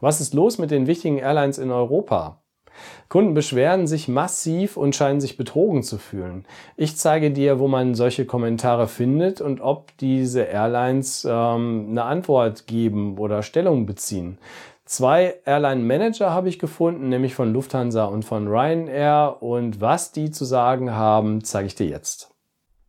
Was 0.00 0.20
ist 0.20 0.34
los 0.34 0.58
mit 0.58 0.70
den 0.70 0.86
wichtigen 0.86 1.18
Airlines 1.18 1.58
in 1.58 1.70
Europa? 1.70 2.42
Kunden 3.08 3.34
beschweren 3.34 3.86
sich 3.86 4.08
massiv 4.08 4.76
und 4.76 4.94
scheinen 4.94 5.20
sich 5.20 5.36
betrogen 5.36 5.82
zu 5.82 5.98
fühlen. 5.98 6.44
Ich 6.76 6.96
zeige 6.96 7.30
dir, 7.30 7.58
wo 7.58 7.68
man 7.68 7.94
solche 7.94 8.26
Kommentare 8.26 8.88
findet 8.88 9.40
und 9.40 9.60
ob 9.60 9.96
diese 9.98 10.42
Airlines 10.42 11.26
ähm, 11.28 11.86
eine 11.90 12.04
Antwort 12.04 12.66
geben 12.66 13.18
oder 13.18 13.42
Stellung 13.42 13.86
beziehen. 13.86 14.38
Zwei 14.84 15.40
Airline-Manager 15.44 16.30
habe 16.30 16.48
ich 16.48 16.58
gefunden, 16.58 17.08
nämlich 17.08 17.34
von 17.34 17.52
Lufthansa 17.52 18.04
und 18.04 18.24
von 18.24 18.46
Ryanair. 18.46 19.38
Und 19.40 19.80
was 19.80 20.12
die 20.12 20.30
zu 20.30 20.44
sagen 20.44 20.92
haben, 20.92 21.42
zeige 21.42 21.66
ich 21.66 21.74
dir 21.74 21.88
jetzt. 21.88 22.35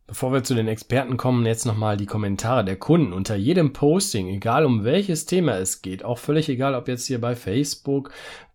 Bevor 0.08 0.32
wir 0.32 0.42
zu 0.42 0.54
den 0.54 0.68
Experten 0.68 1.18
kommen, 1.18 1.44
jetzt 1.44 1.66
nochmal 1.66 1.98
die 1.98 2.06
Kommentare 2.06 2.64
der 2.64 2.76
Kunden. 2.76 3.12
Unter 3.12 3.36
jedem 3.36 3.74
Posting, 3.74 4.28
egal 4.28 4.64
um 4.64 4.82
welches 4.82 5.26
Thema 5.26 5.58
es 5.58 5.82
geht, 5.82 6.02
auch 6.02 6.16
völlig 6.16 6.48
egal, 6.48 6.74
ob 6.74 6.88
jetzt 6.88 7.06
hier 7.06 7.20
bei 7.20 7.36
Facebook, 7.36 8.10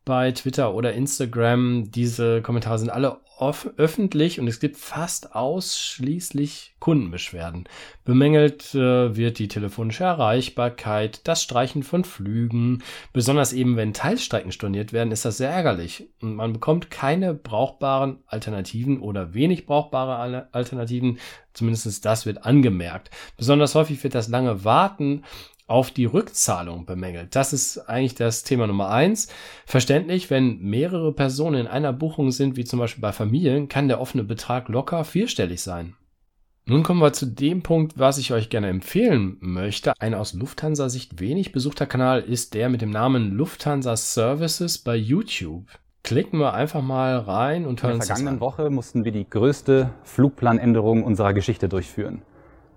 bei 0.05 0.31
Twitter 0.31 0.73
oder 0.73 0.93
Instagram. 0.93 1.91
Diese 1.91 2.41
Kommentare 2.41 2.79
sind 2.79 2.89
alle 2.89 3.19
öffentlich 3.77 4.39
und 4.39 4.47
es 4.47 4.59
gibt 4.59 4.77
fast 4.77 5.35
ausschließlich 5.35 6.75
Kundenbeschwerden. 6.79 7.65
Bemängelt 8.05 8.73
äh, 8.73 9.15
wird 9.15 9.39
die 9.39 9.47
telefonische 9.47 10.05
Erreichbarkeit, 10.05 11.27
das 11.27 11.43
Streichen 11.43 11.83
von 11.83 12.05
Flügen. 12.05 12.83
Besonders 13.11 13.51
eben, 13.51 13.75
wenn 13.75 13.93
Teilstrecken 13.93 14.51
storniert 14.51 14.93
werden, 14.93 15.11
ist 15.11 15.25
das 15.25 15.37
sehr 15.37 15.49
ärgerlich. 15.49 16.07
Und 16.21 16.35
man 16.35 16.53
bekommt 16.53 16.89
keine 16.89 17.33
brauchbaren 17.33 18.19
Alternativen 18.27 18.99
oder 19.01 19.33
wenig 19.33 19.65
brauchbare 19.65 20.47
Alternativen. 20.51 21.19
Zumindest 21.53 22.05
das 22.05 22.25
wird 22.25 22.45
angemerkt. 22.45 23.09
Besonders 23.35 23.75
häufig 23.75 24.01
wird 24.03 24.15
das 24.15 24.29
lange 24.29 24.63
Warten 24.63 25.23
auf 25.73 25.89
die 25.89 26.05
Rückzahlung 26.05 26.85
bemängelt. 26.85 27.35
Das 27.35 27.51
ist 27.51 27.79
eigentlich 27.89 28.13
das 28.13 28.43
Thema 28.43 28.67
Nummer 28.67 28.89
eins. 28.89 29.27
Verständlich, 29.65 30.29
wenn 30.29 30.59
mehrere 30.59 31.11
Personen 31.11 31.61
in 31.61 31.67
einer 31.67 31.91
Buchung 31.91 32.29
sind, 32.29 32.55
wie 32.55 32.63
zum 32.63 32.77
Beispiel 32.77 33.01
bei 33.01 33.11
Familien, 33.11 33.69
kann 33.69 33.87
der 33.87 33.99
offene 33.99 34.23
Betrag 34.23 34.69
locker 34.69 35.03
vierstellig 35.03 35.63
sein. 35.63 35.95
Nun 36.67 36.83
kommen 36.83 37.01
wir 37.01 37.11
zu 37.11 37.25
dem 37.25 37.63
Punkt, 37.63 37.97
was 37.97 38.19
ich 38.19 38.33
euch 38.33 38.51
gerne 38.51 38.67
empfehlen 38.67 39.37
möchte. 39.39 39.93
Ein 39.99 40.13
aus 40.13 40.33
Lufthansa-Sicht 40.33 41.19
wenig 41.19 41.51
besuchter 41.51 41.87
Kanal 41.87 42.21
ist 42.21 42.53
der 42.53 42.69
mit 42.69 42.83
dem 42.83 42.91
Namen 42.91 43.31
Lufthansa 43.31 43.97
Services 43.97 44.77
bei 44.77 44.95
YouTube. 44.95 45.65
Klicken 46.03 46.39
wir 46.39 46.53
einfach 46.53 46.83
mal 46.83 47.17
rein 47.17 47.65
und 47.65 47.81
hören 47.81 47.95
uns 47.95 48.03
In 48.03 48.07
der 48.09 48.15
vergangenen 48.17 48.41
Woche 48.41 48.69
mussten 48.69 49.05
wir 49.05 49.11
die 49.11 49.27
größte 49.27 49.89
Flugplanänderung 50.03 51.03
unserer 51.03 51.33
Geschichte 51.33 51.67
durchführen. 51.67 52.21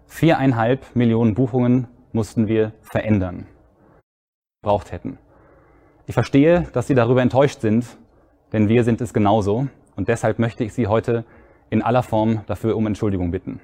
Viereinhalb 0.06 0.96
Millionen 0.96 1.34
Buchungen 1.34 1.88
mussten 2.16 2.48
wir 2.48 2.72
verändern, 2.80 3.46
braucht 4.62 4.90
hätten. 4.90 5.18
Ich 6.08 6.14
verstehe, 6.14 6.66
dass 6.72 6.88
Sie 6.88 6.94
darüber 6.94 7.22
enttäuscht 7.22 7.60
sind, 7.60 7.86
denn 8.52 8.68
wir 8.68 8.82
sind 8.82 9.00
es 9.00 9.14
genauso 9.14 9.68
und 9.94 10.08
deshalb 10.08 10.40
möchte 10.40 10.64
ich 10.64 10.72
Sie 10.72 10.88
heute 10.88 11.24
in 11.70 11.82
aller 11.82 12.02
Form 12.02 12.40
dafür 12.46 12.76
um 12.76 12.86
Entschuldigung 12.86 13.30
bitten. 13.30 13.60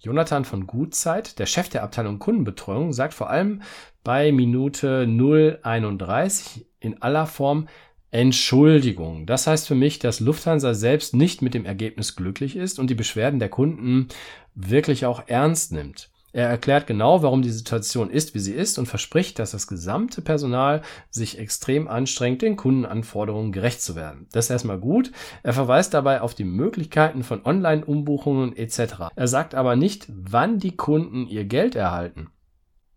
Jonathan 0.00 0.44
von 0.44 0.66
Gutzeit, 0.66 1.38
der 1.38 1.46
Chef 1.46 1.68
der 1.68 1.82
Abteilung 1.82 2.18
Kundenbetreuung, 2.18 2.92
sagt 2.92 3.14
vor 3.14 3.30
allem 3.30 3.62
bei 4.04 4.32
Minute 4.32 5.06
031 5.06 6.66
in 6.80 7.02
aller 7.02 7.26
Form 7.26 7.68
Entschuldigung. 8.12 9.26
Das 9.26 9.46
heißt 9.46 9.66
für 9.66 9.74
mich, 9.74 9.98
dass 9.98 10.20
Lufthansa 10.20 10.74
selbst 10.74 11.14
nicht 11.14 11.42
mit 11.42 11.54
dem 11.54 11.64
Ergebnis 11.64 12.14
glücklich 12.14 12.56
ist 12.56 12.78
und 12.78 12.90
die 12.90 12.94
Beschwerden 12.94 13.40
der 13.40 13.48
Kunden 13.48 14.08
wirklich 14.54 15.06
auch 15.06 15.22
ernst 15.26 15.72
nimmt. 15.72 16.11
Er 16.32 16.48
erklärt 16.48 16.86
genau, 16.86 17.22
warum 17.22 17.42
die 17.42 17.50
Situation 17.50 18.08
ist, 18.10 18.34
wie 18.34 18.38
sie 18.38 18.54
ist 18.54 18.78
und 18.78 18.86
verspricht, 18.86 19.38
dass 19.38 19.50
das 19.50 19.66
gesamte 19.66 20.22
Personal 20.22 20.82
sich 21.10 21.38
extrem 21.38 21.88
anstrengt, 21.88 22.40
den 22.40 22.56
Kundenanforderungen 22.56 23.52
gerecht 23.52 23.82
zu 23.82 23.94
werden. 23.94 24.26
Das 24.32 24.46
ist 24.46 24.50
erstmal 24.50 24.78
gut. 24.78 25.12
Er 25.42 25.52
verweist 25.52 25.92
dabei 25.92 26.22
auf 26.22 26.34
die 26.34 26.44
Möglichkeiten 26.44 27.22
von 27.22 27.44
Online-Umbuchungen 27.44 28.56
etc. 28.56 29.10
Er 29.14 29.28
sagt 29.28 29.54
aber 29.54 29.76
nicht, 29.76 30.06
wann 30.08 30.58
die 30.58 30.76
Kunden 30.76 31.26
ihr 31.26 31.44
Geld 31.44 31.74
erhalten. 31.74 32.30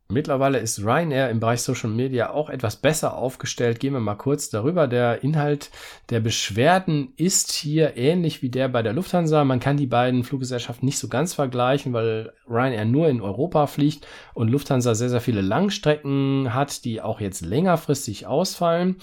Mittlerweile 0.07 0.59
ist 0.59 0.85
Ryanair 0.85 1.31
im 1.31 1.39
Bereich 1.39 1.63
Social 1.63 1.89
Media 1.89 2.29
auch 2.29 2.51
etwas 2.51 2.75
besser 2.75 3.17
aufgestellt. 3.17 3.79
Gehen 3.79 3.93
wir 3.93 3.99
mal 3.99 4.13
kurz 4.13 4.51
darüber. 4.51 4.87
Der 4.87 5.23
Inhalt 5.23 5.71
der 6.11 6.19
Beschwerden 6.19 7.13
ist 7.17 7.51
hier 7.51 7.97
ähnlich 7.97 8.43
wie 8.43 8.49
der 8.49 8.67
bei 8.67 8.83
der 8.83 8.93
Lufthansa. 8.93 9.43
Man 9.43 9.59
kann 9.59 9.77
die 9.77 9.87
beiden 9.87 10.23
Fluggesellschaften 10.23 10.85
nicht 10.85 10.99
so 10.99 11.07
ganz 11.07 11.33
vergleichen, 11.33 11.91
weil 11.93 12.33
Ryanair 12.47 12.85
nur 12.85 13.09
in 13.09 13.19
Europa 13.19 13.65
fliegt 13.65 14.05
und 14.35 14.49
Lufthansa 14.49 14.93
sehr, 14.93 15.09
sehr 15.09 15.21
viele 15.21 15.41
Langstrecken 15.41 16.53
hat, 16.53 16.85
die 16.85 17.01
auch 17.01 17.19
jetzt 17.19 17.41
längerfristig 17.41 18.27
ausfallen. 18.27 18.97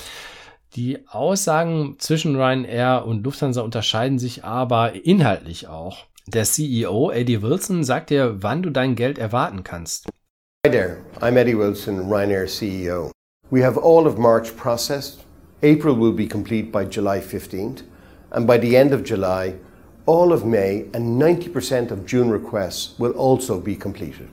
Die 0.76 1.08
Aussagen 1.08 1.96
zwischen 1.98 2.36
Ryanair 2.36 3.04
und 3.06 3.24
Lufthansa 3.24 3.62
unterscheiden 3.62 4.20
sich 4.20 4.44
aber 4.44 5.04
inhaltlich 5.04 5.66
auch. 5.66 6.06
Der 6.28 6.44
CEO 6.44 7.10
Eddie 7.10 7.42
Wilson 7.42 7.82
sagt 7.82 8.10
dir, 8.10 8.36
wann 8.40 8.62
du 8.62 8.70
dein 8.70 8.94
Geld 8.94 9.18
erwarten 9.18 9.64
kannst. 9.64 10.08
Hi 10.64 10.70
there, 10.70 11.02
I'm 11.20 11.36
Eddie 11.38 11.56
Wilson, 11.56 12.04
Ryanair 12.04 12.46
CEO. 12.46 13.10
We 13.50 13.62
have 13.62 13.76
all 13.76 14.06
of 14.06 14.16
March 14.16 14.56
processed. 14.56 15.24
April 15.60 15.96
will 15.96 16.12
be 16.12 16.28
complete 16.28 16.70
by 16.70 16.84
July 16.84 17.18
15th, 17.18 17.82
and 18.30 18.46
by 18.46 18.58
the 18.58 18.76
end 18.76 18.92
of 18.92 19.02
July, 19.02 19.56
all 20.06 20.32
of 20.32 20.44
May 20.44 20.86
and 20.94 21.20
90% 21.20 21.90
of 21.90 22.06
June 22.06 22.30
requests 22.30 22.96
will 22.96 23.10
also 23.10 23.58
be 23.58 23.74
completed. 23.74 24.28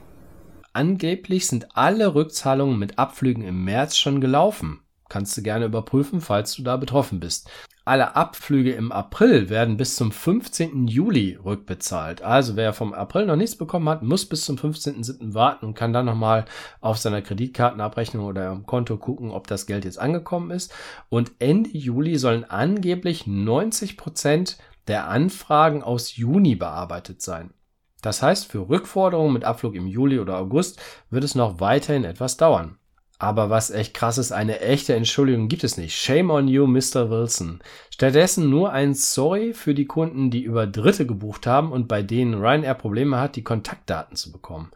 Angeblich 0.74 1.48
sind 1.48 1.66
alle 1.74 2.14
Rückzahlungen 2.14 2.78
mit 2.78 3.00
Abflügen 3.00 3.44
im 3.44 3.66
März 3.66 3.98
schon 3.98 4.22
gelaufen. 4.22 4.82
Kannst 5.10 5.36
du 5.36 5.42
gerne 5.42 5.66
überprüfen, 5.66 6.22
falls 6.22 6.54
du 6.54 6.62
da 6.62 6.78
betroffen 6.78 7.20
bist. 7.20 7.50
Alle 7.86 8.16
Abflüge 8.16 8.74
im 8.74 8.92
April 8.92 9.50
werden 9.50 9.78
bis 9.78 9.96
zum 9.96 10.12
15. 10.12 10.88
Juli 10.88 11.40
rückbezahlt. 11.44 12.22
Also 12.22 12.56
wer 12.56 12.74
vom 12.74 12.94
April 12.94 13.26
noch 13.26 13.36
nichts 13.36 13.56
bekommen 13.56 13.90
hat, 13.90 14.04
muss 14.04 14.26
bis 14.26 14.46
zum 14.46 14.58
15.07. 14.58 15.34
warten 15.34 15.66
und 15.66 15.74
kann 15.74 15.94
dann 15.94 16.06
nochmal 16.06 16.46
auf 16.82 16.98
seiner 16.98 17.22
Kreditkartenabrechnung 17.22 18.26
oder 18.26 18.50
am 18.50 18.66
Konto 18.66 18.98
gucken, 18.98 19.32
ob 19.32 19.48
das 19.48 19.66
Geld 19.66 19.86
jetzt 19.86 20.00
angekommen 20.00 20.52
ist. 20.52 20.74
Und 21.10 21.32
Ende 21.40 21.72
Juli 21.72 22.18
sollen 22.18 22.44
angeblich 22.44 23.26
90 23.28 23.98
Prozent 23.98 24.58
der 24.88 25.08
Anfragen 25.08 25.84
aus 25.84 26.16
Juni 26.16 26.56
bearbeitet 26.56 27.22
sein. 27.22 27.54
Das 28.02 28.22
heißt, 28.22 28.52
für 28.52 28.70
Rückforderungen 28.70 29.34
mit 29.34 29.44
Abflug 29.44 29.76
im 29.76 29.88
Juli 29.88 30.20
oder 30.20 30.38
August 30.38 30.82
wird 31.10 31.24
es 31.24 31.36
noch 31.36 31.60
weiterhin 31.60 32.06
etwas 32.06 32.38
dauern. 32.38 32.79
Aber 33.22 33.50
was 33.50 33.70
echt 33.70 33.94
krass 33.94 34.18
ist, 34.18 34.32
eine 34.32 34.62
echte 34.62 34.96
Entschuldigung 34.96 35.50
gibt 35.50 35.66
es 35.66 35.76
nicht. 35.76 35.94
Shame 35.94 36.32
on 36.32 36.48
you, 36.48 36.66
Mr. 36.66 37.10
Wilson. 37.10 37.60
Stattdessen 37.94 38.50
nur 38.50 38.72
ein 38.72 38.94
Sorry 38.94 39.54
für 39.54 39.74
die 39.74 39.86
Kunden, 39.86 40.32
die 40.32 40.42
über 40.42 40.66
Dritte 40.66 41.06
gebucht 41.06 41.46
haben 41.46 41.74
und 41.74 41.90
bei 41.90 42.02
denen 42.02 42.36
Ryanair 42.36 42.76
Probleme 42.76 43.20
hat, 43.20 43.36
die 43.36 43.44
Kontaktdaten 43.44 44.16
zu 44.16 44.32
bekommen. 44.32 44.72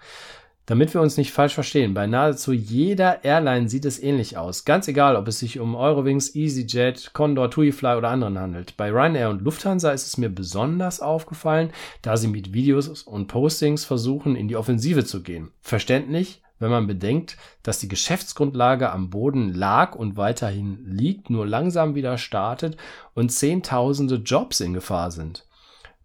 Damit 0.66 0.94
wir 0.94 1.02
uns 1.02 1.18
nicht 1.18 1.31
falsch 1.31 1.54
verstehen, 1.54 1.94
bei 1.94 2.08
nahezu 2.08 2.54
jeder 2.54 3.24
Airline 3.24 3.68
sieht 3.68 3.84
es 3.84 4.02
ähnlich 4.02 4.38
aus. 4.38 4.64
Ganz 4.64 4.88
egal, 4.88 5.18
ob 5.18 5.28
es 5.28 5.40
sich 5.40 5.60
um 5.60 5.75
Eurowings, 5.75 6.36
EasyJet, 6.36 7.12
Condor, 7.14 7.50
TuiFly 7.50 7.98
oder 7.98 8.10
anderen 8.10 8.40
handelt. 8.40 8.75
Bei 8.78 8.90
Ryanair 8.90 9.30
und 9.30 9.42
Lufthansa 9.42 9.92
ist 9.92 10.08
es 10.08 10.18
mir 10.18 10.30
besonders 10.30 11.02
aufgefallen, 11.02 11.72
da 12.02 12.16
sie 12.16 12.30
mit 12.30 12.54
Videos 12.54 13.04
und 13.04 13.28
Postings 13.28 13.84
versuchen, 13.84 14.38
in 14.38 14.48
die 14.48 14.56
Offensive 14.56 15.04
zu 15.04 15.22
gehen. 15.22 15.52
Verständlich, 15.62 16.42
wenn 16.63 16.72
man 16.72 16.88
bedenkt, 16.88 17.38
dass 17.62 17.79
die 17.79 17.90
Geschäftsgrundlage 17.90 18.90
am 18.90 19.09
Boden 19.09 19.53
lag 19.53 19.96
und 19.96 20.16
weiterhin 20.16 20.79
liegt, 20.85 21.29
nur 21.29 21.46
langsam 21.46 21.94
wieder 21.94 22.18
startet 22.18 22.78
und 23.13 23.34
Zehntausende 23.34 24.16
Jobs 24.16 24.62
in 24.62 24.74
Gefahr 24.74 25.12
sind. 25.12 25.46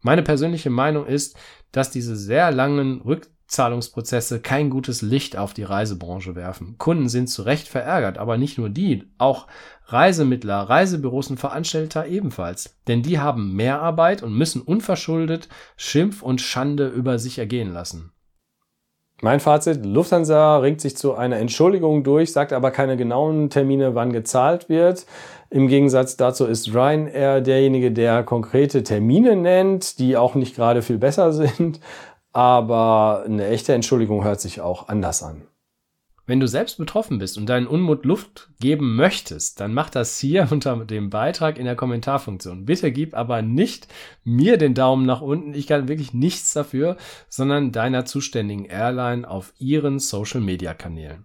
Meine 0.03 0.25
persönliche 0.25 0.71
Meinung 0.71 1.07
ist, 1.07 1.37
dass 1.71 1.93
diese 1.93 2.17
sehr 2.17 2.51
langen 2.51 3.01
Rückzahlungsprozesse 3.03 4.41
kein 4.41 4.69
gutes 4.69 5.01
Licht 5.01 5.37
auf 5.37 5.55
die 5.55 5.63
Reisebranche 5.63 6.35
werfen. 6.35 6.77
Kunden 6.77 7.09
sind 7.09 7.29
zu 7.29 7.43
Recht 7.43 7.69
verärgert, 7.69 8.19
aber 8.19 8.37
nicht 8.37 8.59
nur 8.59 8.69
die, 8.69 9.05
auch 9.17 9.47
Reisemittler, 9.87 10.63
Reisebüros 10.63 11.31
und 11.31 11.39
Veranstalter 11.39 12.07
ebenfalls. 12.07 12.77
Denn 12.89 13.05
die 13.05 13.21
haben 13.21 13.55
mehr 13.55 13.81
Arbeit 13.81 14.25
und 14.25 14.35
müssen 14.35 14.61
unverschuldet 14.61 15.49
Schimpf 15.77 16.21
und 16.21 16.41
Schande 16.41 16.89
über 16.89 17.21
sich 17.21 17.39
ergehen 17.39 17.73
lassen. 17.73 18.13
Mein 19.21 19.41
Fazit, 19.41 19.85
Lufthansa 19.85 20.59
ringt 20.59 20.81
sich 20.81 20.97
zu 20.97 21.15
einer 21.15 21.39
Entschuldigung 21.39 22.05
durch, 22.05 22.33
sagt 22.33 22.53
aber 22.53 22.71
keine 22.71 22.97
genauen 22.97 23.51
Termine, 23.51 23.97
wann 23.97 24.13
gezahlt 24.13 24.69
wird. 24.69 25.07
Im 25.51 25.67
Gegensatz 25.67 26.17
dazu 26.17 26.47
ist 26.47 26.73
Ryanair 26.73 27.41
derjenige, 27.41 27.91
der 27.91 28.23
konkrete 28.23 28.85
Termine 28.85 29.35
nennt, 29.35 29.99
die 29.99 30.17
auch 30.17 30.37
nicht 30.37 30.55
gerade 30.55 30.83
viel 30.83 30.99
besser 30.99 31.33
sind. 31.33 31.81
Aber 32.33 33.25
eine 33.27 33.49
echte 33.49 33.75
Entschuldigung 33.75 34.23
hört 34.23 34.41
sich 34.41 34.61
auch 34.61 34.89
anders 34.89 35.25
an. 35.25 35.43
Wenn 36.29 36.41
du 36.41 36.47
selbst 36.47 36.77
betroffen 36.77 37.17
bist 37.17 37.39
und 37.39 37.47
deinen 37.47 37.67
Unmut 37.67 38.05
Luft 38.05 38.51
geben 38.61 38.97
möchtest, 38.97 39.61
dann 39.61 39.73
mach 39.73 39.89
das 39.89 40.19
hier 40.19 40.47
unter 40.53 40.77
dem 40.85 41.09
Beitrag 41.09 41.57
in 41.57 41.65
der 41.65 41.75
Kommentarfunktion. 41.75 42.67
Bitte 42.67 42.93
gib 42.93 43.15
aber 43.15 43.41
nicht 43.41 43.89
mir 44.25 44.59
den 44.59 44.75
Daumen 44.75 45.07
nach 45.07 45.23
unten. 45.23 45.55
Ich 45.55 45.67
kann 45.67 45.89
wirklich 45.89 46.13
nichts 46.13 46.53
dafür, 46.53 46.99
sondern 47.31 47.73
deiner 47.73 48.05
zuständigen 48.05 48.67
Airline 48.67 49.27
auf 49.27 49.55
ihren 49.59 49.99
Social 49.99 50.43
Media 50.43 50.75
Kanälen. 50.75 51.25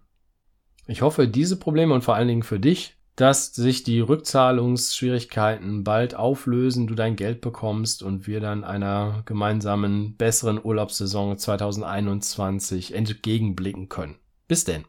Ich 0.87 1.01
hoffe, 1.01 1.27
diese 1.27 1.59
Probleme 1.59 1.93
und 1.93 2.05
vor 2.05 2.15
allen 2.15 2.29
Dingen 2.29 2.43
für 2.43 2.61
dich, 2.61 2.95
dass 3.17 3.53
sich 3.53 3.83
die 3.83 3.99
Rückzahlungsschwierigkeiten 3.99 5.83
bald 5.83 6.15
auflösen, 6.15 6.87
du 6.87 6.95
dein 6.95 7.17
Geld 7.17 7.41
bekommst 7.41 8.03
und 8.03 8.25
wir 8.25 8.39
dann 8.39 8.63
einer 8.63 9.23
gemeinsamen 9.25 10.15
besseren 10.15 10.63
Urlaubssaison 10.63 11.37
2021 11.37 12.95
entgegenblicken 12.95 13.89
können. 13.89 14.15
Bis 14.47 14.63
denn. 14.63 14.85